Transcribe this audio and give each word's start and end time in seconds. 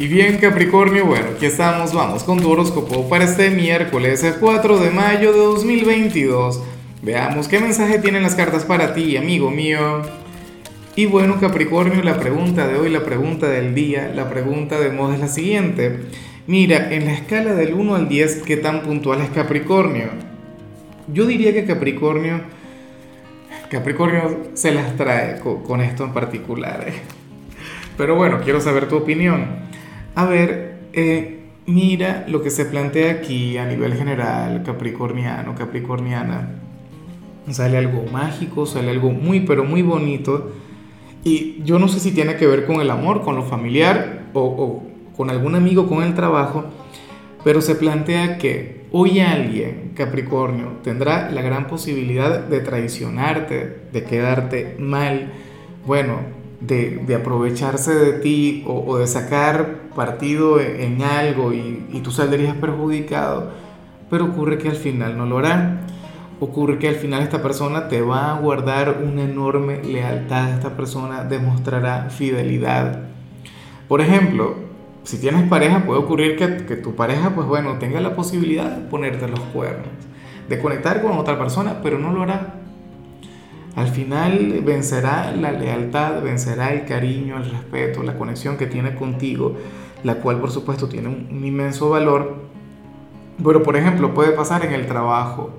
Y 0.00 0.06
bien 0.06 0.38
Capricornio, 0.38 1.06
bueno, 1.06 1.26
aquí 1.34 1.46
estamos, 1.46 1.92
vamos 1.92 2.22
con 2.22 2.38
tu 2.38 2.48
horóscopo 2.48 3.08
para 3.08 3.24
este 3.24 3.50
miércoles 3.50 4.24
4 4.38 4.78
de 4.78 4.90
mayo 4.90 5.32
de 5.32 5.40
2022. 5.40 6.62
Veamos 7.02 7.48
qué 7.48 7.58
mensaje 7.58 7.98
tienen 7.98 8.22
las 8.22 8.36
cartas 8.36 8.64
para 8.64 8.94
ti, 8.94 9.16
amigo 9.16 9.50
mío. 9.50 10.02
Y 10.94 11.06
bueno 11.06 11.40
Capricornio, 11.40 12.00
la 12.04 12.20
pregunta 12.20 12.68
de 12.68 12.78
hoy, 12.78 12.90
la 12.90 13.04
pregunta 13.04 13.48
del 13.48 13.74
día, 13.74 14.12
la 14.14 14.30
pregunta 14.30 14.78
de 14.78 14.90
modo 14.90 15.14
es 15.14 15.18
la 15.18 15.26
siguiente. 15.26 15.98
Mira, 16.46 16.94
en 16.94 17.06
la 17.06 17.14
escala 17.14 17.54
del 17.54 17.74
1 17.74 17.96
al 17.96 18.08
10, 18.08 18.42
¿qué 18.42 18.56
tan 18.56 18.82
puntual 18.82 19.20
es 19.20 19.30
Capricornio? 19.30 20.10
Yo 21.12 21.26
diría 21.26 21.52
que 21.52 21.64
Capricornio, 21.64 22.42
Capricornio 23.68 24.44
se 24.54 24.70
las 24.70 24.96
trae 24.96 25.40
con, 25.40 25.80
esto 25.80 26.04
en 26.04 26.12
particular. 26.12 26.84
¿eh? 26.86 26.92
Pero 27.96 28.14
bueno, 28.14 28.42
quiero 28.44 28.60
saber 28.60 28.86
tu 28.86 28.96
opinión. 28.96 29.66
A 30.18 30.24
ver, 30.24 30.80
eh, 30.94 31.44
mira 31.66 32.24
lo 32.26 32.42
que 32.42 32.50
se 32.50 32.64
plantea 32.64 33.12
aquí 33.12 33.56
a 33.56 33.64
nivel 33.64 33.94
general, 33.94 34.64
capricorniano, 34.64 35.54
capricorniana. 35.54 36.56
Sale 37.48 37.78
algo 37.78 38.04
mágico, 38.10 38.66
sale 38.66 38.90
algo 38.90 39.12
muy, 39.12 39.38
pero 39.46 39.62
muy 39.62 39.82
bonito. 39.82 40.50
Y 41.22 41.62
yo 41.62 41.78
no 41.78 41.86
sé 41.86 42.00
si 42.00 42.10
tiene 42.10 42.34
que 42.34 42.48
ver 42.48 42.66
con 42.66 42.80
el 42.80 42.90
amor, 42.90 43.22
con 43.22 43.36
lo 43.36 43.44
familiar 43.44 44.24
o, 44.32 44.40
o 44.40 44.82
con 45.16 45.30
algún 45.30 45.54
amigo, 45.54 45.86
con 45.86 46.02
el 46.02 46.14
trabajo, 46.14 46.64
pero 47.44 47.60
se 47.60 47.76
plantea 47.76 48.38
que 48.38 48.86
hoy 48.90 49.20
alguien, 49.20 49.92
Capricornio, 49.94 50.78
tendrá 50.82 51.30
la 51.30 51.42
gran 51.42 51.68
posibilidad 51.68 52.40
de 52.40 52.58
traicionarte, 52.58 53.82
de 53.92 54.02
quedarte 54.02 54.74
mal. 54.80 55.30
Bueno, 55.86 56.37
de, 56.60 57.14
aprovecharse 57.14 57.94
de 57.94 58.12
ti 58.14 58.64
o, 58.66 58.98
de 58.98 59.06
sacar 59.06 59.88
partido 59.94 60.60
en, 60.60 61.02
algo 61.02 61.52
y, 61.52 61.86
y, 61.92 62.00
tú 62.00 62.10
saldrías 62.10 62.56
perjudicado, 62.56 63.50
pero 64.10 64.26
ocurre 64.26 64.58
que 64.58 64.68
al 64.68 64.76
final 64.76 65.16
no 65.16 65.26
lo 65.26 65.38
harán. 65.38 65.80
Ocurre 66.40 66.78
que 66.78 66.88
al 66.88 66.94
final 66.94 67.22
esta 67.22 67.42
persona 67.42 67.88
te 67.88 68.00
va 68.00 68.30
a 68.30 68.38
guardar 68.38 69.02
una 69.02 69.24
enorme 69.24 69.82
lealtad, 69.82 70.50
esta 70.50 70.76
persona 70.76 71.24
demostrará 71.24 72.10
fidelidad. 72.10 73.00
Por 73.88 74.00
ejemplo, 74.00 74.54
si 75.02 75.18
tienes 75.18 75.48
pareja, 75.48 75.84
puede 75.84 75.98
ocurrir 75.98 76.36
que, 76.36 76.64
que 76.64 76.76
tu 76.76 76.94
pareja, 76.94 77.34
pues 77.34 77.48
bueno, 77.48 77.78
tenga 77.78 78.00
la 78.00 78.14
posibilidad 78.14 78.70
de 78.70 78.88
ponerte 78.88 79.26
los 79.26 79.40
cuernos, 79.40 79.88
de 80.48 80.60
conectar 80.60 81.02
con 81.02 81.18
otra 81.18 81.36
persona, 81.36 81.80
pero 81.82 81.98
no 81.98 82.12
lo 82.12 82.22
hará 82.22 82.57
al 83.76 83.88
final 83.88 84.60
vencerá 84.64 85.32
la 85.32 85.52
lealtad, 85.52 86.22
vencerá 86.22 86.72
el 86.72 86.84
cariño, 86.84 87.36
el 87.36 87.50
respeto, 87.50 88.02
la 88.02 88.16
conexión 88.18 88.56
que 88.56 88.66
tiene 88.66 88.94
contigo, 88.94 89.56
la 90.02 90.16
cual 90.16 90.40
por 90.40 90.50
supuesto 90.50 90.88
tiene 90.88 91.08
un, 91.08 91.44
inmenso 91.44 91.90
valor. 91.90 92.48
Pero 93.42 93.62
por 93.62 93.76
ejemplo 93.76 94.14
puede 94.14 94.32
pasar 94.32 94.64
en 94.64 94.72
el 94.72 94.86
trabajo 94.86 95.50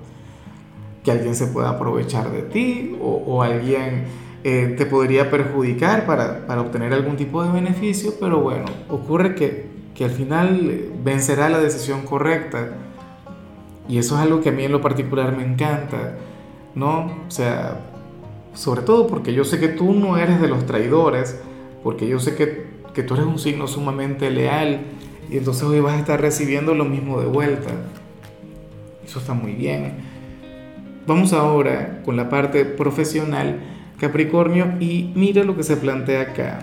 que 1.02 1.10
alguien 1.10 1.34
se 1.34 1.46
pueda 1.46 1.70
aprovechar 1.70 2.30
de 2.30 2.42
ti 2.42 2.94
o, 3.00 3.42
alguien 3.42 4.04
eh, 4.44 4.74
te 4.76 4.84
podría 4.84 5.30
perjudicar 5.30 6.04
para, 6.04 6.60
obtener 6.60 6.92
algún 6.92 7.16
tipo 7.16 7.42
de 7.42 7.50
beneficio, 7.50 8.12
pero 8.20 8.40
bueno, 8.40 8.66
ocurre 8.90 9.34
que, 9.34 9.66
que 9.94 10.04
al 10.04 10.10
final 10.10 10.90
vencerá 11.02 11.48
la 11.48 11.58
decisión 11.58 12.02
correcta. 12.02 12.68
Y 13.88 13.96
eso 13.96 14.16
es 14.16 14.20
algo 14.20 14.42
que 14.42 14.50
a 14.50 14.52
mí 14.52 14.64
en 14.64 14.72
lo 14.72 14.82
particular 14.82 15.34
me 15.34 15.42
encanta, 15.42 16.16
¿no? 16.74 17.06
O 17.26 17.30
sea, 17.30 17.89
sobre 18.54 18.82
todo 18.82 19.06
porque 19.06 19.32
yo 19.32 19.44
sé 19.44 19.58
que 19.58 19.68
tú 19.68 19.92
no 19.92 20.16
eres 20.16 20.40
de 20.40 20.48
los 20.48 20.66
traidores, 20.66 21.40
porque 21.82 22.08
yo 22.08 22.18
sé 22.18 22.34
que, 22.34 22.66
que 22.94 23.02
tú 23.02 23.14
eres 23.14 23.26
un 23.26 23.38
signo 23.38 23.66
sumamente 23.66 24.30
leal 24.30 24.80
y 25.30 25.38
entonces 25.38 25.62
hoy 25.62 25.80
vas 25.80 25.94
a 25.94 25.98
estar 25.98 26.20
recibiendo 26.20 26.74
lo 26.74 26.84
mismo 26.84 27.20
de 27.20 27.26
vuelta. 27.26 27.70
Eso 29.04 29.18
está 29.18 29.32
muy 29.32 29.52
bien. 29.52 29.94
Vamos 31.06 31.32
ahora 31.32 32.02
con 32.04 32.16
la 32.16 32.28
parte 32.28 32.64
profesional, 32.64 33.60
Capricornio, 33.98 34.74
y 34.80 35.10
mira 35.14 35.44
lo 35.44 35.56
que 35.56 35.62
se 35.62 35.76
plantea 35.76 36.22
acá. 36.22 36.60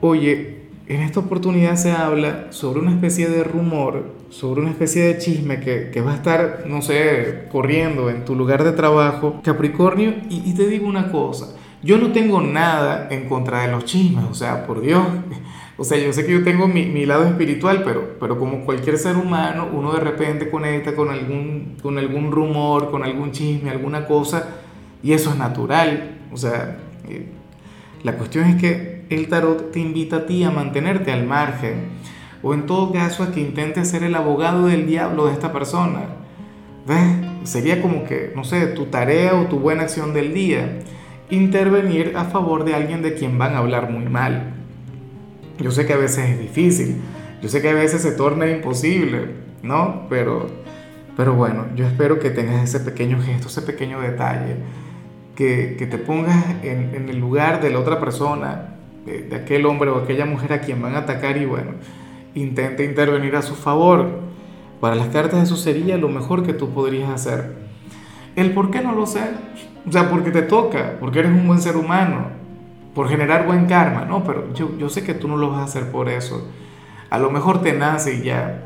Oye, 0.00 0.57
en 0.88 1.02
esta 1.02 1.20
oportunidad 1.20 1.76
se 1.76 1.92
habla 1.92 2.46
sobre 2.50 2.80
una 2.80 2.92
especie 2.92 3.28
de 3.28 3.44
rumor, 3.44 4.14
sobre 4.30 4.62
una 4.62 4.70
especie 4.70 5.02
de 5.02 5.18
chisme 5.18 5.60
que, 5.60 6.00
va 6.00 6.12
a 6.12 6.16
estar, 6.16 6.64
no 6.66 6.80
sé, 6.80 7.44
corriendo 7.52 8.08
en 8.08 8.24
tu 8.24 8.34
lugar 8.34 8.64
de 8.64 8.72
trabajo, 8.72 9.40
Capricornio, 9.44 10.14
y, 10.30 10.54
te 10.54 10.66
digo 10.66 10.88
una 10.88 11.12
cosa, 11.12 11.54
yo 11.82 11.98
no 11.98 12.12
tengo 12.12 12.40
nada 12.40 13.08
en 13.10 13.28
contra 13.28 13.62
de 13.62 13.68
los 13.72 13.84
chismes, 13.84 14.24
o 14.30 14.34
sea, 14.34 14.66
por 14.66 14.80
Dios, 14.80 15.06
o 15.76 15.84
sea, 15.84 15.98
yo 15.98 16.10
sé 16.14 16.24
que 16.24 16.32
yo 16.32 16.42
tengo 16.42 16.66
mi, 16.66 17.04
lado 17.04 17.24
espiritual, 17.26 17.82
pero, 17.84 18.16
pero 18.18 18.38
como 18.38 18.64
cualquier 18.64 18.96
ser 18.96 19.16
humano, 19.16 19.68
uno 19.70 19.92
de 19.92 20.00
repente 20.00 20.48
conecta 20.48 20.94
con 20.96 21.10
algún, 21.10 21.76
con 21.82 21.98
algún 21.98 22.32
rumor, 22.32 22.90
con 22.90 23.04
algún 23.04 23.30
chisme, 23.32 23.68
alguna 23.68 24.06
cosa, 24.06 24.56
y 25.02 25.12
eso 25.12 25.30
es 25.30 25.36
natural, 25.36 26.18
o 26.32 26.36
sea, 26.38 26.78
eh, 27.06 27.26
la 28.02 28.16
cuestión 28.16 28.46
es 28.46 28.56
que 28.56 28.97
el 29.10 29.28
tarot 29.28 29.72
te 29.72 29.80
invita 29.80 30.16
a 30.16 30.26
ti 30.26 30.44
a 30.44 30.50
mantenerte 30.50 31.12
al 31.12 31.26
margen 31.26 31.88
o 32.42 32.54
en 32.54 32.66
todo 32.66 32.92
caso 32.92 33.22
a 33.22 33.32
que 33.32 33.40
intentes 33.40 33.88
ser 33.88 34.02
el 34.02 34.14
abogado 34.14 34.66
del 34.66 34.86
diablo 34.86 35.26
de 35.26 35.32
esta 35.32 35.52
persona. 35.52 36.02
¿Ves? 36.86 37.26
Sería 37.44 37.82
como 37.82 38.04
que, 38.04 38.32
no 38.34 38.44
sé, 38.44 38.66
tu 38.68 38.86
tarea 38.86 39.34
o 39.34 39.46
tu 39.46 39.58
buena 39.58 39.82
acción 39.82 40.14
del 40.14 40.34
día, 40.34 40.80
intervenir 41.30 42.14
a 42.16 42.24
favor 42.24 42.64
de 42.64 42.74
alguien 42.74 43.02
de 43.02 43.14
quien 43.14 43.38
van 43.38 43.54
a 43.54 43.58
hablar 43.58 43.90
muy 43.90 44.04
mal. 44.04 44.54
Yo 45.58 45.70
sé 45.70 45.86
que 45.86 45.92
a 45.92 45.96
veces 45.96 46.30
es 46.30 46.38
difícil, 46.38 46.96
yo 47.42 47.48
sé 47.48 47.60
que 47.60 47.70
a 47.70 47.74
veces 47.74 48.02
se 48.02 48.12
torna 48.12 48.48
imposible, 48.48 49.34
¿no? 49.62 50.06
Pero, 50.08 50.46
pero 51.16 51.34
bueno, 51.34 51.66
yo 51.74 51.86
espero 51.86 52.18
que 52.18 52.30
tengas 52.30 52.62
ese 52.62 52.80
pequeño 52.80 53.20
gesto, 53.20 53.48
ese 53.48 53.62
pequeño 53.62 54.00
detalle, 54.00 54.56
que, 55.34 55.76
que 55.78 55.86
te 55.86 55.98
pongas 55.98 56.44
en, 56.62 56.94
en 56.94 57.08
el 57.08 57.18
lugar 57.18 57.60
de 57.60 57.70
la 57.70 57.80
otra 57.80 58.00
persona, 58.00 58.77
de, 59.08 59.36
aquel 59.36 59.66
hombre 59.66 59.90
o 59.90 59.98
aquella 59.98 60.26
mujer 60.26 60.52
a 60.52 60.60
quien 60.60 60.80
van 60.80 60.94
a 60.94 60.98
atacar 60.98 61.36
y 61.36 61.46
bueno, 61.46 61.72
intenta 62.34 62.82
intervenir 62.82 63.36
a 63.36 63.42
su 63.42 63.54
favor. 63.54 64.20
Para 64.80 64.94
las 64.94 65.08
cartas 65.08 65.42
eso 65.42 65.56
sería 65.56 65.96
lo 65.96 66.08
mejor 66.08 66.44
que 66.44 66.52
tú 66.52 66.70
podrías 66.70 67.10
hacer. 67.10 67.56
El 68.36 68.52
por 68.52 68.70
qué 68.70 68.80
no 68.80 68.92
lo 68.92 69.06
sé. 69.06 69.22
O 69.86 69.90
sea, 69.92 70.10
porque 70.10 70.30
te 70.30 70.42
toca, 70.42 70.96
porque 71.00 71.20
eres 71.20 71.32
un 71.32 71.46
buen 71.46 71.60
ser 71.60 71.76
humano, 71.76 72.26
por 72.94 73.08
generar 73.08 73.46
buen 73.46 73.66
karma, 73.66 74.04
¿no? 74.04 74.22
Pero 74.22 74.52
yo, 74.54 74.76
yo 74.78 74.88
sé 74.88 75.02
que 75.02 75.14
tú 75.14 75.28
no 75.28 75.36
lo 75.36 75.50
vas 75.50 75.60
a 75.60 75.64
hacer 75.64 75.90
por 75.90 76.08
eso. 76.08 76.46
A 77.10 77.18
lo 77.18 77.30
mejor 77.30 77.62
te 77.62 77.72
nace 77.72 78.14
y 78.16 78.22
ya. 78.22 78.64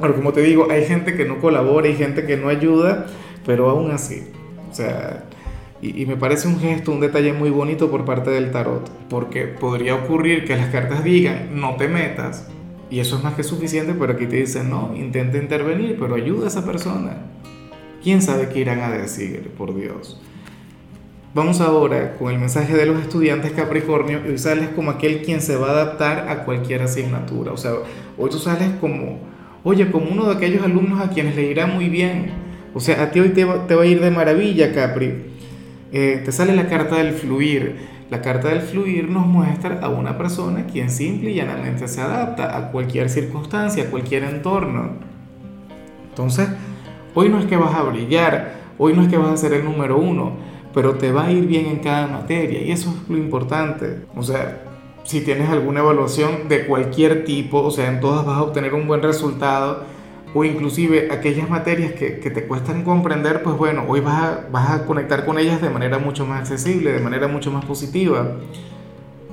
Pero 0.00 0.16
como 0.16 0.32
te 0.32 0.42
digo, 0.42 0.68
hay 0.70 0.84
gente 0.84 1.14
que 1.14 1.24
no 1.24 1.38
colabora, 1.40 1.86
hay 1.86 1.94
gente 1.94 2.26
que 2.26 2.36
no 2.36 2.48
ayuda, 2.48 3.06
pero 3.46 3.70
aún 3.70 3.92
así. 3.92 4.26
O 4.70 4.74
sea, 4.74 5.24
y, 5.84 6.06
me 6.06 6.16
parece 6.16 6.48
un 6.48 6.58
gesto, 6.58 6.92
un 6.92 7.00
detalle 7.00 7.32
muy 7.32 7.50
bonito 7.50 7.90
por 7.90 8.04
parte 8.04 8.30
del 8.30 8.50
tarot, 8.50 8.88
porque 9.08 9.44
podría 9.46 9.94
ocurrir 9.94 10.44
que 10.44 10.56
las 10.56 10.68
cartas 10.68 11.04
digan, 11.04 11.50
no 11.52 11.76
te 11.76 11.88
metas, 11.88 12.48
y 12.90 13.00
eso 13.00 13.16
es 13.16 13.24
más 13.24 13.34
que 13.34 13.42
suficiente, 13.42 13.94
pero 13.98 14.12
aquí 14.12 14.26
te 14.26 14.36
dicen, 14.36 14.70
no, 14.70 14.92
intenta 14.96 15.36
intervenir, 15.36 15.96
pero 15.98 16.14
ayuda 16.14 16.46
a 16.46 16.48
esa 16.48 16.64
persona. 16.64 17.16
¿Quién 18.02 18.22
sabe 18.22 18.48
qué 18.48 18.60
irán 18.60 18.80
a 18.80 18.90
decir, 18.90 19.50
por 19.56 19.74
Dios? 19.74 20.20
Vamos 21.34 21.60
ahora 21.60 22.14
con 22.16 22.32
el 22.32 22.38
mensaje 22.38 22.76
de 22.76 22.86
los 22.86 23.00
estudiantes 23.00 23.50
Capricornio 23.52 24.20
y 24.24 24.30
hoy 24.30 24.38
sales 24.38 24.68
como 24.68 24.92
aquel 24.92 25.22
quien 25.22 25.42
se 25.42 25.56
va 25.56 25.68
a 25.68 25.72
adaptar 25.72 26.28
a 26.28 26.44
cualquier 26.44 26.82
asignatura. 26.82 27.50
O 27.50 27.56
sea, 27.56 27.72
hoy 28.16 28.30
tú 28.30 28.38
sales 28.38 28.68
como, 28.80 29.18
oye, 29.64 29.90
como 29.90 30.10
uno 30.10 30.26
de 30.26 30.36
aquellos 30.36 30.62
alumnos 30.62 31.00
a 31.00 31.10
quienes 31.10 31.34
le 31.34 31.50
irá 31.50 31.66
muy 31.66 31.88
bien. 31.88 32.30
O 32.72 32.78
sea, 32.78 33.02
a 33.02 33.10
ti 33.10 33.18
hoy 33.18 33.30
te 33.30 33.44
va, 33.44 33.66
te 33.66 33.74
va 33.74 33.82
a 33.82 33.86
ir 33.86 34.00
de 34.00 34.12
maravilla, 34.12 34.72
Capri. 34.72 35.33
Eh, 35.96 36.22
te 36.24 36.32
sale 36.32 36.56
la 36.56 36.66
carta 36.66 36.96
del 36.96 37.12
fluir. 37.12 37.76
La 38.10 38.20
carta 38.20 38.48
del 38.48 38.62
fluir 38.62 39.08
nos 39.08 39.28
muestra 39.28 39.78
a 39.80 39.88
una 39.88 40.18
persona 40.18 40.66
quien 40.66 40.90
simple 40.90 41.30
y 41.30 41.34
llanamente 41.34 41.86
se 41.86 42.00
adapta 42.00 42.56
a 42.56 42.72
cualquier 42.72 43.08
circunstancia, 43.08 43.84
a 43.84 43.86
cualquier 43.86 44.24
entorno. 44.24 44.90
Entonces, 46.08 46.48
hoy 47.14 47.28
no 47.28 47.38
es 47.38 47.46
que 47.46 47.56
vas 47.56 47.76
a 47.76 47.84
brillar, 47.84 48.54
hoy 48.76 48.92
no 48.92 49.02
es 49.02 49.08
que 49.08 49.18
vas 49.18 49.30
a 49.30 49.36
ser 49.36 49.52
el 49.52 49.64
número 49.64 49.96
uno, 49.96 50.32
pero 50.74 50.94
te 50.94 51.12
va 51.12 51.26
a 51.26 51.30
ir 51.30 51.46
bien 51.46 51.66
en 51.66 51.78
cada 51.78 52.08
materia 52.08 52.60
y 52.60 52.72
eso 52.72 52.90
es 52.90 53.08
lo 53.08 53.16
importante. 53.16 54.00
O 54.16 54.24
sea, 54.24 54.64
si 55.04 55.20
tienes 55.20 55.48
alguna 55.48 55.78
evaluación 55.78 56.48
de 56.48 56.66
cualquier 56.66 57.24
tipo, 57.24 57.62
o 57.62 57.70
sea, 57.70 57.88
en 57.88 58.00
todas 58.00 58.26
vas 58.26 58.38
a 58.38 58.42
obtener 58.42 58.74
un 58.74 58.88
buen 58.88 59.00
resultado, 59.00 59.84
o 60.34 60.44
inclusive 60.44 61.08
aquellas 61.12 61.48
materias 61.48 61.92
que, 61.92 62.10
te 62.10 62.44
cuestan 62.44 62.82
comprender, 62.82 63.42
pues 63.44 63.56
bueno, 63.56 63.84
hoy 63.86 64.00
vas 64.00 64.22
a, 64.22 64.46
vas 64.50 64.70
a 64.70 64.84
conectar 64.84 65.24
con 65.24 65.38
ellas 65.38 65.62
de 65.62 65.70
manera 65.70 65.98
mucho 65.98 66.26
más 66.26 66.40
accesible, 66.40 66.92
de 66.92 67.00
manera 67.00 67.28
mucho 67.28 67.52
más 67.52 67.64
positiva. 67.64 68.32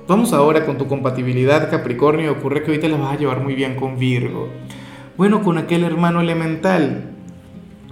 Vamos 0.08 0.32
ahora 0.32 0.64
con 0.66 0.78
tu 0.78 0.88
compatibilidad 0.88 1.72
Capricornio, 1.72 2.32
ocurre 2.34 2.64
que 2.64 2.72
hoy 2.72 2.80
te 2.80 2.88
la 2.88 2.98
vas 2.98 3.14
a 3.14 3.18
llevar 3.18 3.42
muy 3.42 3.56
bien 3.56 3.76
con 3.76 3.98
Virgo. 3.98 4.50
Bueno, 5.18 5.42
con 5.42 5.58
aquel 5.58 5.84
hermano 5.84 6.22
elemental, 6.22 7.12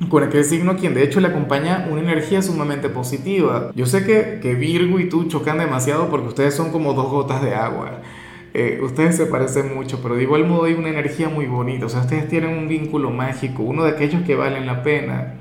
con 0.07 0.23
aquel 0.23 0.43
signo 0.43 0.77
quien 0.77 0.93
de 0.93 1.03
hecho 1.03 1.19
le 1.19 1.29
acompaña 1.29 1.87
una 1.89 2.01
energía 2.01 2.43
sumamente 2.43 2.89
positiva. 2.89 3.71
Yo 3.73 3.87
sé 3.87 4.05
que, 4.05 4.39
que 4.39 4.53
Virgo 4.53 4.99
y 4.99 5.09
tú 5.09 5.25
chocan 5.25 5.57
demasiado 5.57 6.09
porque 6.09 6.27
ustedes 6.27 6.53
son 6.53 6.71
como 6.71 6.93
dos 6.93 7.09
gotas 7.09 7.41
de 7.41 7.55
agua. 7.55 8.01
Eh, 8.53 8.79
ustedes 8.81 9.15
se 9.15 9.25
parecen 9.27 9.75
mucho, 9.75 10.01
pero 10.01 10.15
de 10.15 10.23
igual 10.23 10.47
modo 10.47 10.65
hay 10.65 10.73
una 10.73 10.89
energía 10.89 11.29
muy 11.29 11.45
bonita. 11.45 11.85
O 11.85 11.89
sea, 11.89 12.01
ustedes 12.01 12.27
tienen 12.27 12.57
un 12.57 12.67
vínculo 12.67 13.11
mágico, 13.11 13.63
uno 13.63 13.83
de 13.83 13.91
aquellos 13.91 14.23
que 14.23 14.35
valen 14.35 14.65
la 14.65 14.83
pena. 14.83 15.35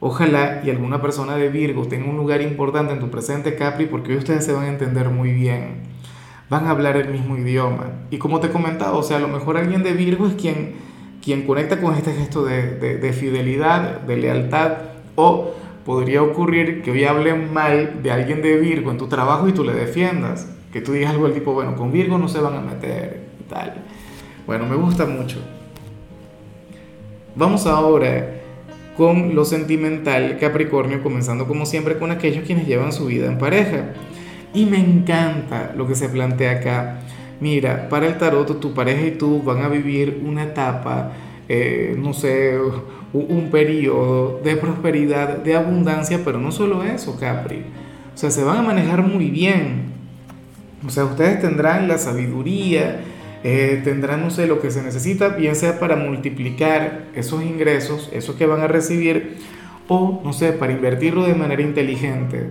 Ojalá 0.00 0.62
y 0.64 0.70
alguna 0.70 1.00
persona 1.00 1.36
de 1.36 1.48
Virgo 1.48 1.86
tenga 1.86 2.08
un 2.08 2.16
lugar 2.16 2.42
importante 2.42 2.92
en 2.92 3.00
tu 3.00 3.10
presente 3.10 3.54
Capri 3.54 3.86
porque 3.86 4.12
hoy 4.12 4.18
ustedes 4.18 4.44
se 4.44 4.52
van 4.52 4.64
a 4.64 4.68
entender 4.68 5.10
muy 5.10 5.32
bien. 5.32 5.82
Van 6.48 6.66
a 6.66 6.70
hablar 6.70 6.96
el 6.96 7.08
mismo 7.08 7.36
idioma. 7.36 7.86
Y 8.10 8.18
como 8.18 8.40
te 8.40 8.50
comentaba, 8.50 8.96
o 8.96 9.02
sea, 9.02 9.18
a 9.18 9.20
lo 9.20 9.28
mejor 9.28 9.56
alguien 9.56 9.82
de 9.82 9.92
Virgo 9.92 10.26
es 10.26 10.34
quien, 10.34 10.74
quien 11.22 11.46
conecta 11.46 11.80
con 11.80 11.94
este 11.94 12.12
gesto 12.12 12.44
de, 12.44 12.78
de, 12.78 12.96
de 12.98 13.12
fidelidad, 13.12 14.00
de 14.00 14.16
lealtad. 14.16 14.78
O 15.14 15.54
podría 15.84 16.22
ocurrir 16.22 16.82
que 16.82 16.90
hoy 16.90 17.04
hablen 17.04 17.52
mal 17.52 18.02
de 18.02 18.10
alguien 18.10 18.42
de 18.42 18.58
Virgo 18.58 18.90
en 18.90 18.98
tu 18.98 19.06
trabajo 19.08 19.48
y 19.48 19.52
tú 19.52 19.62
le 19.64 19.74
defiendas. 19.74 20.48
Que 20.72 20.80
tú 20.80 20.92
digas 20.92 21.10
algo 21.10 21.24
del 21.24 21.34
tipo, 21.34 21.52
bueno, 21.52 21.76
con 21.76 21.92
Virgo 21.92 22.18
no 22.18 22.28
se 22.28 22.40
van 22.40 22.54
a 22.54 22.60
meter 22.60 23.20
tal. 23.48 23.74
Bueno, 24.46 24.66
me 24.66 24.76
gusta 24.76 25.06
mucho. 25.06 25.38
Vamos 27.34 27.66
ahora 27.66 28.40
con 28.96 29.34
lo 29.34 29.44
sentimental 29.44 30.38
Capricornio, 30.38 31.02
comenzando 31.02 31.46
como 31.46 31.64
siempre 31.66 31.98
con 31.98 32.10
aquellos 32.10 32.44
quienes 32.44 32.66
llevan 32.66 32.92
su 32.92 33.06
vida 33.06 33.26
en 33.26 33.38
pareja. 33.38 33.94
Y 34.54 34.66
me 34.66 34.78
encanta 34.78 35.72
lo 35.76 35.86
que 35.86 35.94
se 35.94 36.08
plantea 36.08 36.52
acá. 36.52 37.00
Mira, 37.40 37.88
para 37.88 38.06
el 38.06 38.18
tarot 38.18 38.60
tu 38.60 38.74
pareja 38.74 39.06
y 39.06 39.12
tú 39.12 39.42
van 39.42 39.62
a 39.62 39.68
vivir 39.68 40.22
una 40.24 40.44
etapa, 40.44 41.12
eh, 41.48 41.96
no 41.98 42.12
sé, 42.12 42.58
un 43.12 43.48
periodo 43.50 44.40
de 44.44 44.56
prosperidad, 44.56 45.38
de 45.38 45.56
abundancia, 45.56 46.20
pero 46.24 46.38
no 46.38 46.52
solo 46.52 46.82
eso, 46.84 47.18
Capri. 47.18 47.64
O 48.14 48.16
sea, 48.16 48.30
se 48.30 48.44
van 48.44 48.58
a 48.58 48.62
manejar 48.62 49.02
muy 49.02 49.30
bien. 49.30 49.91
O 50.86 50.90
sea, 50.90 51.04
ustedes 51.04 51.40
tendrán 51.40 51.88
la 51.88 51.98
sabiduría, 51.98 53.00
eh, 53.44 53.80
tendrán, 53.84 54.22
no 54.22 54.30
sé, 54.30 54.46
lo 54.46 54.60
que 54.60 54.70
se 54.70 54.82
necesita, 54.82 55.28
bien 55.28 55.56
sea 55.56 55.78
para 55.78 55.96
multiplicar 55.96 57.06
esos 57.14 57.42
ingresos, 57.42 58.08
esos 58.12 58.36
que 58.36 58.46
van 58.46 58.60
a 58.60 58.66
recibir, 58.66 59.38
o, 59.88 60.20
no 60.24 60.32
sé, 60.32 60.52
para 60.52 60.72
invertirlo 60.72 61.24
de 61.24 61.34
manera 61.34 61.62
inteligente. 61.62 62.50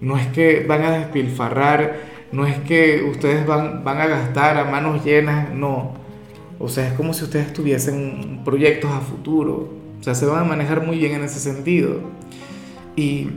No 0.00 0.16
es 0.16 0.26
que 0.28 0.64
van 0.66 0.82
a 0.82 0.92
despilfarrar, 0.92 1.96
no 2.32 2.46
es 2.46 2.58
que 2.60 3.02
ustedes 3.02 3.46
van, 3.46 3.84
van 3.84 3.98
a 3.98 4.06
gastar 4.06 4.56
a 4.56 4.64
manos 4.64 5.04
llenas, 5.04 5.52
no. 5.52 5.94
O 6.58 6.68
sea, 6.68 6.88
es 6.88 6.92
como 6.94 7.14
si 7.14 7.24
ustedes 7.24 7.52
tuviesen 7.52 8.42
proyectos 8.44 8.90
a 8.90 9.00
futuro. 9.00 9.70
O 10.00 10.02
sea, 10.02 10.14
se 10.14 10.26
van 10.26 10.40
a 10.40 10.44
manejar 10.44 10.84
muy 10.84 10.98
bien 10.98 11.12
en 11.12 11.24
ese 11.24 11.40
sentido. 11.40 12.00
Y, 12.96 13.28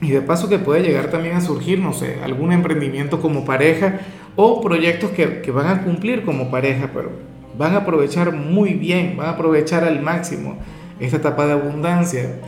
y 0.00 0.10
de 0.10 0.20
paso 0.20 0.48
que 0.48 0.58
puede 0.58 0.82
llegar 0.82 1.10
también 1.10 1.36
a 1.36 1.40
surgir, 1.40 1.78
no 1.78 1.92
sé, 1.92 2.18
algún 2.22 2.52
emprendimiento 2.52 3.20
como 3.20 3.44
pareja 3.44 4.00
o 4.36 4.60
proyectos 4.60 5.10
que, 5.10 5.40
que 5.40 5.50
van 5.50 5.66
a 5.68 5.82
cumplir 5.82 6.24
como 6.24 6.50
pareja, 6.50 6.90
pero 6.92 7.10
van 7.56 7.74
a 7.74 7.78
aprovechar 7.78 8.32
muy 8.32 8.74
bien, 8.74 9.16
van 9.16 9.28
a 9.28 9.30
aprovechar 9.30 9.84
al 9.84 10.02
máximo 10.02 10.58
esta 11.00 11.16
etapa 11.16 11.46
de 11.46 11.52
abundancia. 11.52 12.40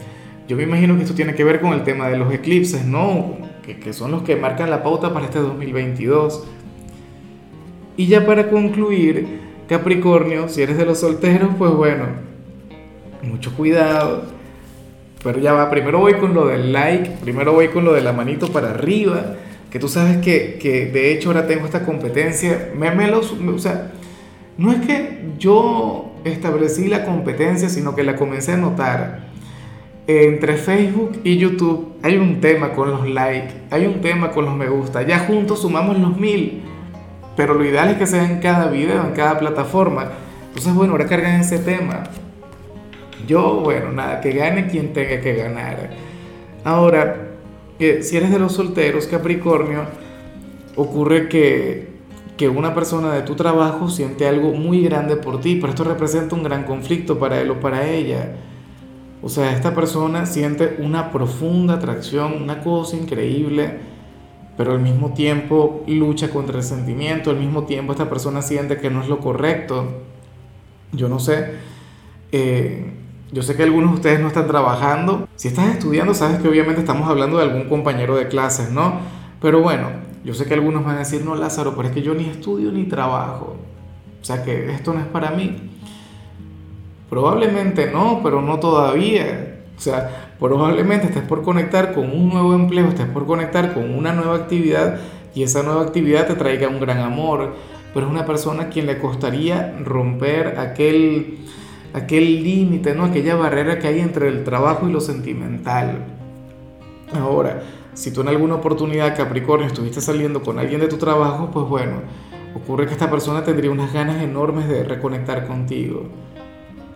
Yo 0.47 0.56
me 0.56 0.65
imagino 0.65 0.97
que 0.97 1.03
esto 1.03 1.15
tiene 1.15 1.35
que 1.35 1.45
ver 1.45 1.61
con 1.61 1.73
el 1.73 1.83
tema 1.83 2.09
de 2.09 2.19
los 2.19 2.33
eclipses, 2.33 2.85
¿no? 2.85 3.37
Que, 3.62 3.79
que 3.79 3.93
son 3.93 4.11
los 4.11 4.23
que 4.23 4.37
marcan 4.37 4.71
la 4.71 4.83
pauta 4.83 5.12
para 5.12 5.27
este 5.27 5.39
2022. 5.39 6.47
Y 7.97 8.06
ya 8.06 8.25
para 8.25 8.49
concluir, 8.49 9.41
Capricornio, 9.69 10.49
si 10.49 10.62
eres 10.62 10.79
de 10.79 10.87
los 10.87 11.01
solteros, 11.01 11.51
pues 11.59 11.73
bueno, 11.73 12.05
mucho 13.23 13.55
cuidado. 13.55 14.38
Pero 15.23 15.38
ya 15.41 15.53
va, 15.53 15.70
primero 15.70 15.99
voy 15.99 16.15
con 16.15 16.35
lo 16.35 16.47
del 16.47 16.73
like, 16.73 17.11
primero 17.23 17.53
voy 17.53 17.69
con 17.69 17.85
lo 17.85 17.93
de 17.93 18.03
la 18.03 18.12
manito 18.12 18.53
para 18.53 18.70
arriba 18.70 19.35
que 19.70 19.79
tú 19.79 19.88
sabes 19.88 20.19
que, 20.19 20.59
que, 20.61 20.87
de 20.87 21.12
hecho 21.12 21.29
ahora 21.29 21.47
tengo 21.47 21.67
esta 21.67 21.85
competencia, 21.85 22.70
me, 22.76 22.91
me 22.93 23.09
los, 23.09 23.32
o 23.32 23.59
sea, 23.59 23.93
no 24.56 24.73
es 24.73 24.81
que 24.87 25.20
yo 25.38 26.12
establecí 26.25 26.88
la 26.88 27.05
competencia, 27.05 27.69
sino 27.69 27.94
que 27.94 28.03
la 28.03 28.17
comencé 28.17 28.53
a 28.53 28.56
notar. 28.56 29.29
Entre 30.06 30.56
Facebook 30.56 31.20
y 31.23 31.37
YouTube 31.37 31.97
hay 32.03 32.17
un 32.17 32.41
tema 32.41 32.73
con 32.73 32.91
los 32.91 33.06
likes, 33.09 33.53
hay 33.70 33.85
un 33.85 34.00
tema 34.00 34.31
con 34.31 34.47
los 34.47 34.56
me 34.56 34.69
gusta, 34.69 35.03
ya 35.03 35.19
juntos 35.20 35.61
sumamos 35.61 35.99
los 35.99 36.17
mil, 36.17 36.62
pero 37.37 37.53
lo 37.53 37.62
ideal 37.62 37.91
es 37.91 37.99
que 37.99 38.06
sea 38.06 38.25
en 38.25 38.41
cada 38.41 38.70
video, 38.70 39.05
en 39.05 39.12
cada 39.12 39.38
plataforma. 39.38 40.09
Entonces, 40.49 40.73
bueno, 40.73 40.93
ahora 40.93 41.06
cargan 41.06 41.41
ese 41.41 41.59
tema. 41.59 42.05
Yo, 43.29 43.61
bueno, 43.61 43.93
nada, 43.93 44.23
que 44.23 44.33
gane 44.33 44.67
quien 44.67 44.95
tenga 44.95 45.21
que 45.21 45.35
ganar. 45.35 45.91
Ahora, 46.65 47.29
que 47.79 48.03
si 48.03 48.17
eres 48.17 48.31
de 48.31 48.39
los 48.39 48.55
solteros, 48.55 49.07
Capricornio, 49.07 49.83
ocurre 50.77 51.29
que, 51.29 51.89
que 52.39 52.49
una 52.49 52.75
persona 52.75 53.13
de 53.13 53.23
tu 53.23 53.35
trabajo 53.35 53.91
siente 53.91 54.27
algo 54.27 54.53
muy 54.53 54.83
grande 54.83 55.17
por 55.17 55.41
ti, 55.41 55.57
pero 55.57 55.69
esto 55.69 55.85
representa 55.85 56.35
un 56.35 56.43
gran 56.43 56.65
conflicto 56.65 57.19
para 57.19 57.39
él 57.39 57.51
o 57.51 57.61
para 57.61 57.87
ella. 57.87 58.35
O 59.23 59.29
sea, 59.29 59.53
esta 59.53 59.75
persona 59.75 60.25
siente 60.25 60.77
una 60.79 61.13
profunda 61.13 61.75
atracción, 61.75 62.43
una 62.43 62.61
cosa 62.63 62.97
increíble, 62.97 63.79
pero 64.57 64.73
al 64.73 64.81
mismo 64.81 65.13
tiempo 65.13 65.85
lucha 65.87 66.31
contra 66.31 66.57
el 66.57 66.65
sentimiento, 66.65 67.31
al 67.31 67.37
mismo 67.37 67.65
tiempo 67.65 67.93
esta 67.93 68.09
persona 68.09 68.41
siente 68.41 68.79
que 68.79 68.89
no 68.89 69.03
es 69.03 69.09
lo 69.09 69.19
correcto. 69.19 69.87
Yo 70.93 71.09
no 71.09 71.19
sé. 71.19 71.53
Eh, 72.33 72.93
yo 73.31 73.43
sé 73.43 73.57
que 73.57 73.63
algunos 73.63 73.91
de 73.91 73.97
ustedes 73.97 74.21
no 74.21 74.29
están 74.29 74.47
trabajando. 74.47 75.29
Si 75.37 75.49
estás 75.49 75.69
estudiando, 75.69 76.15
sabes 76.15 76.41
que 76.41 76.49
obviamente 76.49 76.81
estamos 76.81 77.09
hablando 77.09 77.37
de 77.37 77.45
algún 77.45 77.69
compañero 77.69 78.17
de 78.17 78.29
clases, 78.29 78.71
¿no? 78.71 79.01
Pero 79.41 79.61
bueno, 79.61 79.89
yo 80.25 80.35
sé 80.35 80.47
que 80.47 80.55
algunos 80.55 80.85
van 80.85 80.97
a 80.97 81.01
decir, 81.01 81.25
no, 81.25 81.35
Lázaro, 81.35 81.75
pero 81.77 81.89
es 81.89 81.95
que 81.95 82.03
yo 82.03 82.15
ni 82.15 82.25
estudio 82.25 82.73
ni 82.73 82.85
trabajo. 82.85 83.57
O 84.21 84.25
sea 84.25 84.43
que 84.43 84.71
esto 84.73 84.95
no 84.95 85.01
es 85.01 85.07
para 85.07 85.31
mí. 85.31 85.57
Probablemente 87.11 87.91
no, 87.91 88.21
pero 88.23 88.41
no 88.41 88.59
todavía. 88.59 89.63
O 89.77 89.81
sea, 89.81 90.35
probablemente 90.41 91.07
estés 91.07 91.23
por 91.23 91.43
conectar 91.43 91.95
con 91.95 92.11
un 92.11 92.31
nuevo 92.31 92.55
empleo, 92.55 92.89
estés 92.89 93.07
por 93.07 93.27
conectar 93.27 93.75
con 93.75 93.95
una 93.95 94.13
nueva 94.13 94.37
actividad 94.37 94.99
y 95.35 95.43
esa 95.43 95.63
nueva 95.63 95.83
actividad 95.83 96.27
te 96.27 96.35
traiga 96.35 96.69
un 96.69 96.81
gran 96.81 96.99
amor. 96.99 97.55
Pero 97.95 98.07
es 98.07 98.13
una 98.13 98.27
persona 98.27 98.65
a 98.65 98.69
quien 98.69 98.87
le 98.87 98.99
costaría 98.99 99.79
romper 99.85 100.59
aquel 100.59 101.39
aquel 101.93 102.43
límite, 102.43 102.94
¿no? 102.94 103.05
aquella 103.05 103.37
barrera 103.37 103.79
que 103.79 103.88
hay 103.88 104.00
entre 104.00 104.29
el 104.29 104.44
trabajo 104.44 104.88
y 104.88 104.93
lo 104.93 105.00
sentimental. 105.00 106.05
Ahora, 107.12 107.62
si 107.94 108.12
tú 108.12 108.20
en 108.20 108.29
alguna 108.29 108.56
oportunidad, 108.56 109.17
Capricornio, 109.17 109.67
estuviste 109.67 110.00
saliendo 110.00 110.43
con 110.43 110.58
alguien 110.58 110.81
de 110.81 110.88
tu 110.88 110.99
trabajo, 110.99 111.50
pues 111.52 111.67
bueno, 111.67 112.02
ocurre 112.55 112.87
que 112.87 112.93
esta 112.93 113.11
persona 113.11 113.43
tendría 113.43 113.70
unas 113.70 113.93
ganas 113.93 114.23
enormes 114.23 114.69
de 114.69 114.85
reconectar 114.85 115.46
contigo. 115.46 116.08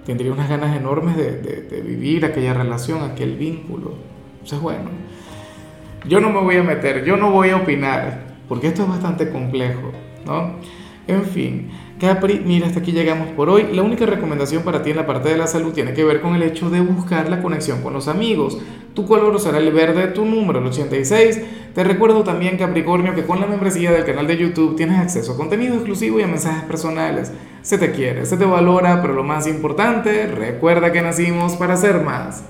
Tendría 0.05 0.33
unas 0.33 0.49
ganas 0.49 0.77
enormes 0.77 1.17
de, 1.17 1.41
de, 1.41 1.81
vivir 1.81 2.25
aquella 2.25 2.55
relación, 2.55 3.03
aquel 3.03 3.37
vínculo. 3.37 3.95
Entonces, 4.35 4.61
bueno, 4.61 4.91
yo 6.07 6.21
no 6.21 6.31
me 6.31 6.41
voy 6.41 6.57
a 6.57 6.63
meter, 6.63 7.05
yo 7.05 7.17
no 7.17 7.31
voy 7.31 7.51
a 7.51 7.57
opinar, 7.57 8.35
porque 8.49 8.67
esto 8.67 8.83
es 8.83 8.89
bastante 8.89 9.31
complejo, 9.31 9.93
¿no? 10.27 10.57
En 11.07 11.25
fin, 11.25 11.71
Capri, 12.03 12.43
mira, 12.45 12.67
hasta 12.67 12.81
aquí 12.81 12.91
llegamos 12.91 13.29
por 13.29 13.49
hoy. 13.49 13.69
La 13.73 13.83
única 13.83 14.05
recomendación 14.07 14.65
para 14.65 14.83
ti 14.83 14.91
en 14.91 14.97
la 14.97 15.07
parte 15.07 15.29
de 15.29 15.37
la 15.37 15.47
salud 15.47 15.73
tiene 15.73 15.93
que 15.93 16.03
ver 16.03 16.21
con 16.21 16.35
el 16.35 16.43
hecho 16.43 16.69
de 16.69 16.81
buscar 16.81 17.31
la 17.31 17.41
conexión 17.41 17.81
con 17.81 17.93
los 17.93 18.09
amigos. 18.09 18.59
Tu 18.93 19.07
color 19.07 19.39
será 19.39 19.59
el 19.59 19.71
verde, 19.71 20.09
tu 20.09 20.25
número 20.25 20.59
el 20.59 20.67
86. 20.67 21.41
Te 21.73 21.85
recuerdo 21.85 22.25
también, 22.25 22.59
Capricornio, 22.59 23.15
que 23.15 23.23
con 23.23 23.39
la 23.39 23.47
membresía 23.47 23.93
del 23.93 24.05
canal 24.05 24.27
de 24.27 24.37
YouTube 24.37 24.75
tienes 24.75 24.99
acceso 24.99 25.35
a 25.35 25.37
contenido 25.37 25.77
exclusivo 25.77 26.19
y 26.19 26.25
a 26.25 26.27
mensajes 26.27 26.65
personales. 26.65 27.31
Se 27.63 27.79
te 27.79 27.93
quiere, 27.93 28.27
se 28.27 28.37
te 28.37 28.47
valora, 28.47 29.01
pero 29.01 29.15
lo 29.15 29.23
más 29.23 29.47
importante, 29.47 30.27
recuerda 30.27 30.91
que 30.91 31.03
nacimos 31.03 31.55
para 31.55 31.77
ser 31.77 32.01
más. 32.03 32.43